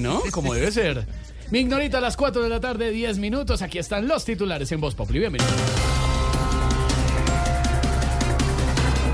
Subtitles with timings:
[0.00, 0.22] ¿No?
[0.30, 1.06] Como debe ser.
[1.50, 3.60] Mi ignorita a las 4 de la tarde, 10 minutos.
[3.60, 5.18] Aquí están los titulares en Voz Populi.
[5.18, 5.52] Bienvenidos.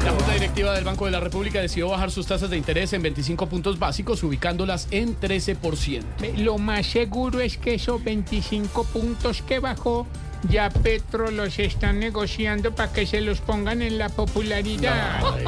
[0.05, 3.03] La Junta Directiva del Banco de la República decidió bajar sus tasas de interés en
[3.03, 6.37] 25 puntos básicos, ubicándolas en 13%.
[6.37, 10.07] Lo más seguro es que esos 25 puntos que bajó,
[10.49, 15.25] ya Petro los están negociando para que se los pongan en la popularidad.
[15.25, 15.45] Ay.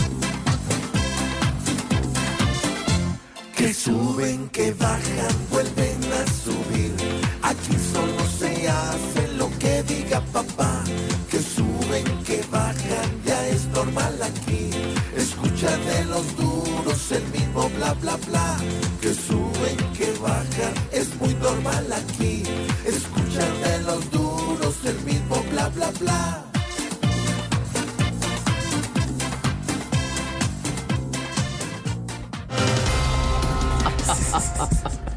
[3.66, 6.94] Que suben, que bajan, vuelven a subir.
[7.42, 10.84] Aquí solo se hace lo que diga papá.
[11.28, 14.70] Que suben, que bajan, ya es normal aquí.
[15.16, 18.56] Escucha de los duros el mismo bla bla bla.
[19.00, 22.44] Que suben, que bajan, es muy normal aquí.
[22.84, 26.55] Escucha de los duros el mismo bla bla bla.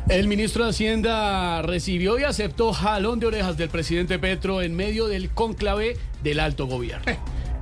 [0.10, 5.08] El ministro de Hacienda recibió y aceptó jalón de orejas del presidente Petro en medio
[5.08, 7.06] del cónclave del alto gobierno.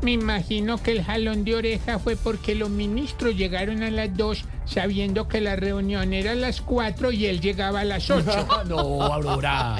[0.02, 4.46] Me imagino que el jalón de oreja fue porque los ministros llegaron a las 2
[4.66, 8.48] sabiendo que la reunión era a las 4 y él llegaba a las 8.
[8.68, 9.76] no, Aurora.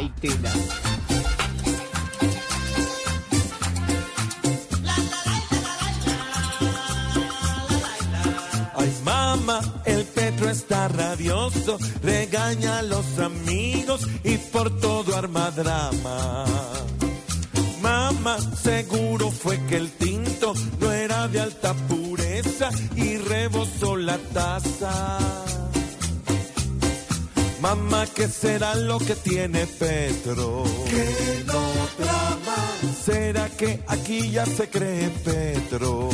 [8.76, 9.97] Ay, mamá, el
[10.38, 16.46] Petro está rabioso, regaña a los amigos y por todo arma drama.
[17.82, 25.18] Mamá, seguro fue que el tinto no era de alta pureza y rebosó la taza.
[27.60, 30.66] Mamá, ¿qué será lo que tiene Petro?
[30.88, 31.62] Que no
[31.98, 32.56] trama.
[33.04, 36.10] ¿Será que aquí ya se cree Petro?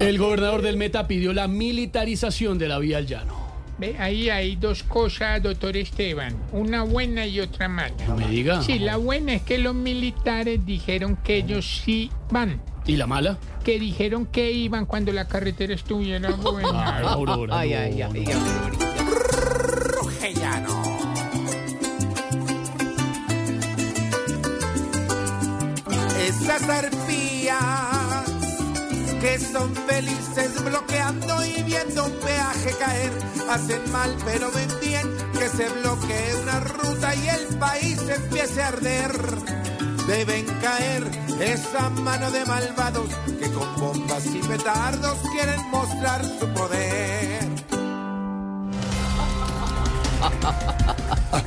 [0.00, 3.44] El gobernador del Meta pidió la militarización de la vía al llano.
[3.76, 7.94] Ve, ahí hay dos cosas, doctor Esteban, una buena y otra mala.
[8.06, 8.62] No me diga.
[8.62, 13.36] Sí, la buena es que los militares dijeron que ellos sí van, ¿Y la mala?
[13.64, 16.98] que dijeron que iban cuando la carretera estuviera buena.
[16.98, 17.58] Ay, Aurora.
[17.58, 18.24] Ay, no, ay, ay,
[20.62, 20.84] no.
[26.26, 27.56] Esas arpías
[29.24, 33.12] que son felices bloqueando y viendo un peaje caer,
[33.48, 38.68] hacen mal pero ven bien que se bloquee una ruta y el país empiece a
[38.68, 39.12] arder.
[40.06, 41.04] Deben caer
[41.40, 43.08] esa mano de malvados
[43.40, 47.48] que con bombas y petardos quieren mostrar su poder.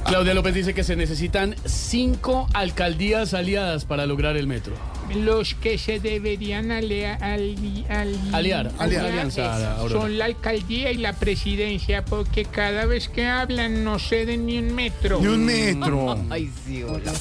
[0.06, 4.97] Claudia López dice que se necesitan cinco alcaldías aliadas para lograr el metro.
[5.16, 11.14] Los que se deberían alea- ali- ali- Aliar, aliar alianza, son la alcaldía y la
[11.14, 15.20] presidencia, porque cada vez que hablan no ceden ni un metro.
[15.22, 16.18] Ni un metro.
[16.30, 17.12] Ay, sí, hola.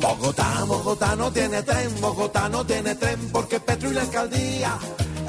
[0.00, 4.78] Bogotá, Bogotá no tiene tren, Bogotá no tiene tren porque Petro y la alcaldía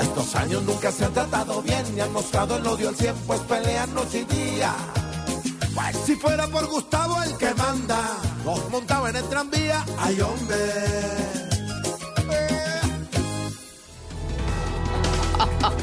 [0.02, 3.40] estos años nunca se han tratado bien ni han mostrado el odio al cien, pues
[3.42, 4.74] pelean noche y día.
[5.74, 8.00] Pues si fuera por Gustavo el que manda,
[8.46, 10.56] los montaba en el tranvía, ay hombre.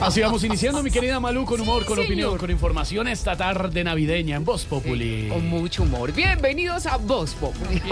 [0.01, 2.07] Así vamos iniciando, mi querida Malú, con humor, con Señor.
[2.07, 5.29] opinión, con información esta tarde navideña en Voz Populi.
[5.29, 6.13] Con mucho humor.
[6.13, 7.83] Bienvenidos a Voz Populi.